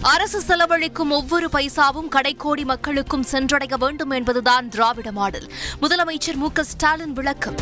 அரசு 0.00 0.40
செலவழிக்கும் 0.40 1.10
ஒவ்வொரு 1.10 1.48
பைசாவும் 1.52 2.08
கடைக்கோடி 2.10 2.64
மக்களுக்கும் 2.64 3.22
சென்றடைய 3.22 3.76
வேண்டும் 3.76 4.10
என்பதுதான் 4.10 4.68
திராவிட 4.68 5.12
மாடல். 5.12 5.52
முதலமைச்சர் 5.82 6.34
மு 6.34 6.52
க 6.52 6.62
ஸ்டாலின் 6.62 7.12
விளக்கம். 7.12 7.54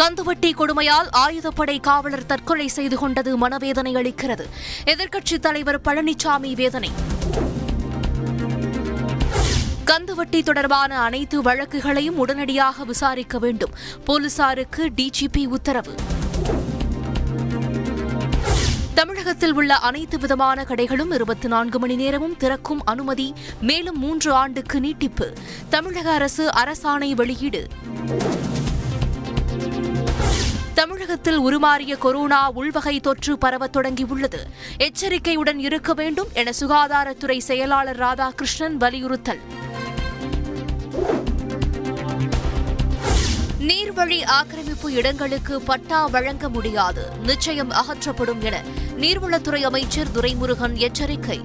கந்துவட்டி 0.00 0.54
கொடுமையால் 0.54 1.08
ஆயுதப்படை 1.16 1.80
காவலர் 1.80 2.26
தற்கொலை 2.26 2.68
செய்து 2.68 2.98
கொண்டது 2.98 3.36
மனவேதனை 3.36 3.94
அளிக்கிறது. 3.94 4.48
எதிர்க்கட்சித் 4.86 5.40
தலைவர் 5.40 5.80
பழனிசாமி 5.80 6.54
வேதனை. 6.54 6.90
கந்துவட்டி 9.84 10.42
தொடர்பான 10.42 11.00
அனைத்து 11.00 11.42
வழக்குகளையும் 11.42 12.18
உடனடியாக 12.18 12.84
விசாரிக்க 12.84 13.38
வேண்டும். 13.38 13.70
போலீசாருக்கு 14.04 14.90
டிஜிபி 14.96 15.46
உத்தரவு. 15.46 15.94
தமிழகத்தில் 18.94 19.52
உள்ள 19.52 19.74
அனைத்து 19.74 20.18
விதமான 20.18 20.62
கடைகளும் 20.62 21.14
இருபத்தி 21.14 21.48
நான்கு 21.48 21.78
மணி 21.78 21.96
நேரமும் 21.96 22.36
திறக்கும் 22.36 22.82
அனுமதி 22.84 23.34
மேலும் 23.60 23.98
மூன்று 23.98 24.32
ஆண்டுக்கு 24.32 24.80
நீட்டிப்பு. 24.80 25.32
தமிழக 25.68 26.12
அரசு 26.12 26.48
அரசாணை 26.48 27.10
வெளியீடு. 27.10 27.66
தமிழகத்தில் 30.74 31.40
உருமாறிய 31.40 31.98
கொரோனா 31.98 32.50
உள்வகை 32.50 33.00
தொற்று 33.00 33.38
பரவத் 33.38 33.76
தொடங்கியுள்ளது. 33.76 34.38
எச்சரிக்கையுடன் 34.76 35.58
இருக்க 35.58 35.94
வேண்டும் 35.94 36.28
என 36.32 36.50
சுகாதாரத்துறை 36.60 37.38
செயலாளர் 37.38 37.98
ராதாகிருஷ்ணன் 37.98 38.76
வலியுறுத்தல். 38.76 39.40
நீர்வழி 44.04 44.24
ஆக்கிரமிப்பு 44.24 44.92
இடங்களுக்கு 44.92 45.60
பட்டா 45.60 46.06
வழங்க 46.06 46.48
முடியாது. 46.48 47.10
நிச்சயம் 47.22 47.70
அகற்றப்படும் 47.70 48.40
என 48.40 48.62
நீர்வளத்துறை 48.96 49.60
அமைச்சர் 49.62 50.10
துரைமுருகன் 50.14 50.74
எச்சரிக்கை. 50.74 51.44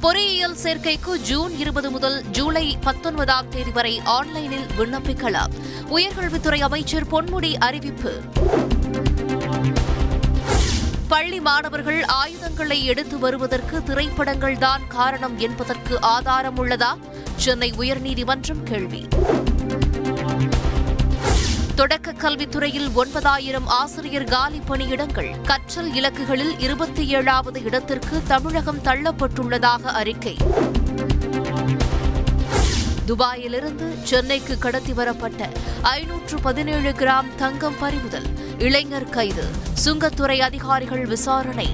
பொறியியல் 0.00 0.56
சேர்க்கைக்கு 0.62 1.16
ஜூன் 1.22 1.58
இருபது 1.58 1.90
முதல் 1.90 2.24
ஜூலை 2.30 2.76
பத்தொன்பதாம் 2.80 3.48
தேதி 3.48 3.70
வரை 3.70 4.00
ஆன்லைனில் 4.04 4.66
விண்ணப்பிக்கலாம். 4.78 5.52
உயர்கல்வித்துறை 5.90 6.60
அமைச்சர் 6.60 7.06
பொன்முடி 7.06 7.54
அறிவிப்பு. 7.58 8.20
பள்ளி 11.08 11.40
மாணவர்கள் 11.40 12.04
ஆயுதங்களை 12.04 12.84
எடுத்து 12.84 13.18
வருவதற்கு 13.18 13.82
திரைப்படங்கள் 13.82 14.58
தான் 14.58 14.86
காரணம் 14.88 15.38
என்பதற்கு 15.38 16.00
ஆதாரம் 16.00 16.56
உள்ளதா? 16.56 16.92
சென்னை 17.36 17.72
உயர்நீதிமன்றம் 17.78 18.62
கேள்வி. 18.62 19.08
தொடக்க 21.74 22.12
கல்வித்துறையில் 22.12 22.92
ஒன்பதாயிரம் 22.92 23.66
ஆசிரியர் 23.66 24.24
காலி 24.24 24.60
பணியிடங்கள். 24.68 25.40
கற்றல் 25.42 25.92
இலக்குகளில் 25.92 26.58
இருபத்தி 26.58 27.06
ஏழாவது 27.08 27.62
இடத்திற்கு 27.62 28.22
தமிழகம் 28.26 28.78
தள்ளப்பட்டுள்ளதாக 28.78 29.82
அறிக்கை. 29.82 30.36
துபாயிலிருந்து 33.06 34.02
சென்னைக்கு 34.02 34.58
கடத்தி 34.58 34.92
வரப்பட்ட 34.92 35.48
ஐநூற்று 35.82 36.40
பதினேழு 36.40 36.90
கிராம் 36.90 37.34
தங்கம் 37.36 37.78
பறிமுதல். 37.78 38.58
இளைஞர் 38.58 39.08
கைது. 39.08 39.44
சுங்கத்துறை 39.84 40.38
அதிகாரிகள் 40.38 41.06
விசாரணை. 41.06 41.68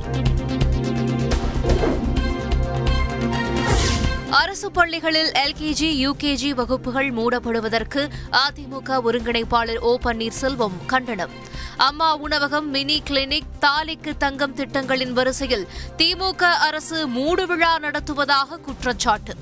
அரசு 4.33 4.71
பள்ளிகளில் 4.71 5.31
எல்கேஜி 5.33 5.89
யுகேஜி 6.07 6.51
வகுப்புகள் 6.51 7.15
மூடப்படுவதற்கு 7.15 8.11
அதிமுக 8.31 9.01
ஒருங்கிணைப்பாளர் 9.05 9.79
ஓ 9.79 9.99
பன்னீர்செல்வம் 10.05 10.87
கண்டனம். 10.87 11.31
அம்மா 11.77 12.17
உணவகம் 12.17 12.71
மினி 12.71 13.03
கிளினிக் 13.09 13.51
தாலிக்கு 13.61 14.17
தங்கம் 14.17 14.55
திட்டங்களின் 14.55 15.13
வரிசையில் 15.13 15.69
திமுக 15.99 16.43
அரசு 16.43 17.07
மூடு 17.07 17.47
விழா 17.47 17.79
நடத்துவதாக 17.79 18.57
குற்றச்சாட்டு. 18.57 19.35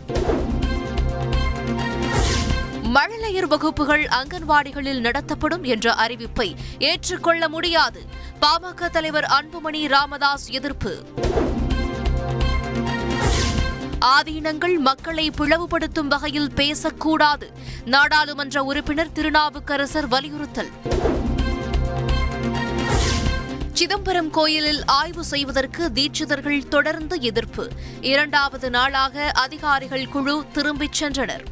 மழலையர் 2.95 3.49
வகுப்புகள் 3.49 4.05
அங்கன்வாடிகளில் 4.05 5.01
நடத்தப்படும் 5.01 5.63
என்ற 5.63 5.95
அறிவிப்பை 5.95 6.55
ஏற்றுக்கொள்ள 6.79 7.49
முடியாது. 7.49 8.03
பாமக 8.41 8.91
தலைவர் 8.91 9.25
அன்புமணி 9.25 9.89
ராமதாஸ் 9.89 10.49
எதிர்ப்பு. 10.49 11.05
ஆதீனங்கள் 14.05 14.79
மக்களை 14.79 15.31
பிளவுபடுத்தும் 15.31 16.07
வகையில் 16.07 16.51
பேசக்கூடாது. 16.51 17.53
நாடாளுமன்ற 17.85 18.63
உறுப்பினர் 18.63 19.13
திருநாவுக்கரசர் 19.13 20.09
வலியுறுத்தல். 20.09 20.71
சிதம்பரம் 23.73 24.31
கோயிலில் 24.31 24.85
ஆய்வு 24.85 25.25
செய்வதற்கு 25.25 25.91
தீட்சிதர்கள் 25.95 26.69
தொடர்ந்து 26.69 27.21
எதிர்ப்பு. 27.21 27.69
இரண்டாவது 28.01 28.71
நாளாக 28.71 29.31
அதிகாரிகள் 29.31 30.09
குழு 30.09 30.45
திரும்பிச் 30.53 31.05
சென்றனர். 31.05 31.45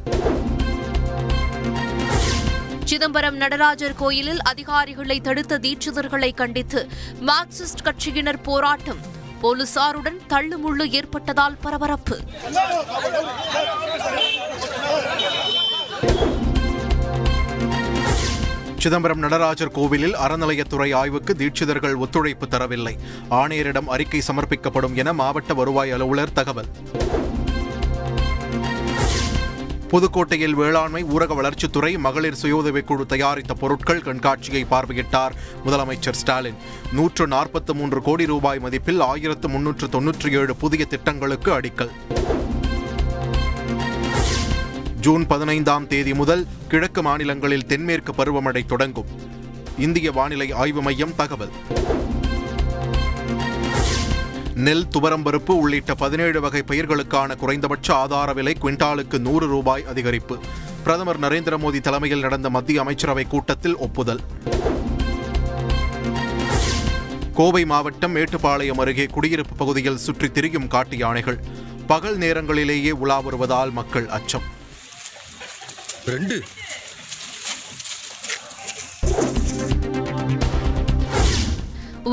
சிதம்பரம் 2.85 3.35
நடராஜர் 3.35 3.95
கோயிலில் 3.95 4.41
அதிகாரிகளை 4.41 5.21
தடுத்த 5.21 5.59
தீட்சிதர்களை 5.59 6.33
கண்டித்து 6.33 6.87
மார்க்சிஸ்ட் 7.21 7.83
கட்சியினர் 7.83 8.41
போராட்டம். 8.41 9.17
போலீசாருடன் 9.41 10.19
தள்ளுமுள்ளு 10.29 10.91
ஏற்பட்டதால் 10.91 11.57
பரபரப்பு. 11.61 12.17
சிதம்பரம் 18.77 19.19
நடராஜர் 19.19 19.71
கோவிலில் 19.71 20.15
அறநிலையத்துறை 20.15 20.95
ஆய்வுக்கு 20.95 21.33
தீட்சிதர்கள் 21.33 21.95
ஒத்துழைப்பு 21.95 22.47
தரவில்லை. 22.47 22.93
ஆணையரிடம் 23.29 23.85
அறிக்கை 23.85 24.21
சமர்ப்பிக்கப்படும் 24.27 24.93
என 24.93 25.13
மாவட்ட 25.13 25.53
வருவாய் 25.53 25.91
அலுவலர் 25.91 26.33
தகவல். 26.33 26.69
புதுக்கோட்டையில் 29.91 30.53
வேளாண்மை 30.53 31.03
ஊரக 31.03 31.33
வளர்ச்சித்துறை 31.33 31.97
மகளிர் 31.97 32.37
சுயோதவிக் 32.41 32.83
குழு 32.83 33.05
தயாரித்த 33.05 33.53
பொருட்கள் 33.53 34.01
கண்காட்சியை 34.01 34.65
பார்வையிட்டார் 34.71 35.31
முதலமைச்சர் 35.65 36.11
ஸ்டாலின். 36.11 36.55
நூற்று 36.91 37.27
நாற்பத்தி 37.27 37.73
மூன்று 37.73 38.01
கோடி 38.01 38.25
ரூபாய் 38.25 38.59
மதிப்பில் 38.59 38.99
ஆயிரத்து 38.99 39.49
முன்னூற்று 39.49 39.87
தொன்னூற்றி 39.87 40.31
ஏழு 40.31 40.55
புதிய 40.55 40.85
திட்டங்களுக்கு 40.85 41.59
அடிக்கல். 41.59 41.89
ஜூன் 45.01 45.27
பதினைந்தாம் 45.27 45.87
தேதி 45.87 46.13
முதல் 46.13 46.47
கிழக்கு 46.67 47.01
மாநிலங்களில் 47.01 47.65
தென்மேற்கு 47.65 48.13
பருவமழை 48.13 48.65
தொடங்கும். 48.65 49.07
இந்திய 49.77 50.11
வானிலை 50.11 50.51
ஆய்வு 50.51 50.81
மையம் 50.81 51.15
தகவல். 51.15 51.51
நெல் 54.59 54.87
துவரம்பருப்பு 54.87 55.57
உள்ளிட்ட 55.57 55.95
பதினேழு 55.95 56.41
வகை 56.41 56.63
பயிர்களுக்கான 56.67 57.35
குறைந்தபட்ச 57.35 57.93
ஆதார 57.93 58.33
விலை 58.33 58.55
குவிண்டாலுக்கு 58.61 59.17
நூறு 59.17 59.47
ரூபாய் 59.47 59.85
அதிகரிப்பு. 59.93 60.39
பிரதமர் 60.83 61.19
நரேந்திர 61.19 61.57
மோடி 61.57 61.79
தலைமையில் 61.79 62.19
நடந்த 62.19 62.49
மத்திய 62.49 62.79
அமைச்சரவை 62.79 63.23
கூட்டத்தில் 63.23 63.77
ஒப்புதல். 63.77 64.19
கோவை 67.33 67.65
மாவட்டம் 67.65 68.15
மேட்டுப்பாளையம் 68.15 68.79
அருகே 68.79 69.05
குடியிருப்பு 69.05 69.55
பகுதியில் 69.55 69.97
சுற்றித் 69.97 70.33
திரியும் 70.33 70.67
காட்டு 70.67 70.97
யானைகள். 70.97 71.39
பகல் 71.87 72.17
நேரங்களிலேயே 72.17 72.91
உலா 72.91 73.19
வருவதால் 73.19 73.71
மக்கள் 73.71 74.07
அச்சம். 74.07 74.43
ரெண்டு. 76.05 76.43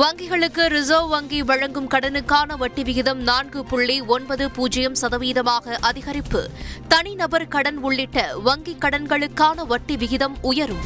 வங்கிகளுக்கு 0.01 0.67
ரிசர்வ் 0.67 1.09
வங்கி 1.09 1.43
வழங்கும் 1.43 1.89
கடனுக்கான 1.89 2.57
வட்டி 2.57 2.83
விகிதம் 2.83 3.21
நான்கு 3.23 3.65
புள்ளி 3.65 4.01
ஒன்பது 4.01 4.51
பூஜ்ஜியம் 4.51 4.97
சதவீதமாக 5.01 5.77
அதிகரிப்பு. 5.83 6.47
தனிநபர் 6.89 7.49
கடன் 7.49 7.77
உள்ளிட்ட 7.77 8.35
வங்கிக் 8.45 8.81
கடன்களுக்கான 8.81 9.67
வட்டி 9.67 9.97
விகிதம் 9.97 10.37
உயரும். 10.43 10.85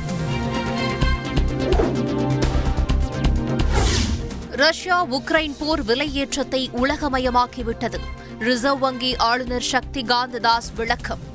ரஷ்யா 4.50 5.06
உக்ரைன் 5.06 5.56
போர் 5.58 5.84
விலையேற்றத்தை 5.84 6.70
உலகமயமாக்கிவிட்டது. 6.82 8.00
ரிசர்வ் 8.38 8.78
வங்கி 8.78 9.16
ஆளுநர் 9.16 9.68
சக்தி 9.74 10.04
காந்த 10.04 10.38
தாஸ் 10.38 10.72
விளக்கம். 10.76 11.28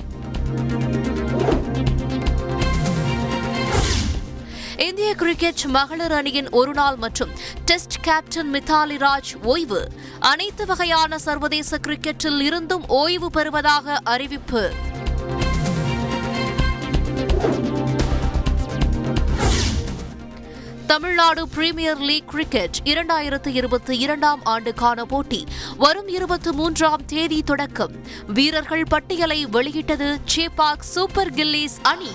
இந்திய 4.77 5.15
கிரிக்கெட் 5.15 5.65
மகளிர் 5.65 6.11
அணியின் 6.11 6.49
ஒருநாள் 6.49 6.95
மற்றும் 6.95 7.29
டெஸ்ட் 7.65 7.93
கேப்டன் 8.01 8.53
மித்தாலி 8.53 8.97
ராஜ் 8.97 9.43
ஓய்வு. 9.43 9.87
அனைத்து 10.19 10.65
வகையான 10.65 11.17
சர்வதேச 11.17 11.77
கிரிக்கெட்டில் 11.87 12.39
இருந்தும் 12.39 12.87
ஓய்வு 12.87 13.31
பெறுவதாக 13.31 13.99
அறிவிப்பு. 14.03 14.73
தமிழ்நாடு 20.87 21.47
பிரீமியர் 21.47 21.99
லீக் 21.99 22.27
கிரிக்கெட் 22.27 22.75
இரண்டாயிரத்து 22.83 23.47
இருபத்தி 23.47 23.97
இரண்டாம் 23.97 24.43
ஆண்டுக்கான 24.43 25.05
போட்டி 25.05 25.45
வரும் 25.77 26.07
இருபத்தி 26.07 26.51
மூன்றாம் 26.51 27.05
தேதி 27.05 27.43
தொடக்கம். 27.43 27.91
வீரர்கள் 28.27 28.83
பட்டியலை 28.83 29.45
வெளியிட்டது 29.45 30.19
சேபாக் 30.35 30.79
சூப்பர் 30.79 31.33
கில்லிஸ் 31.33 31.77
அணி. 31.81 32.11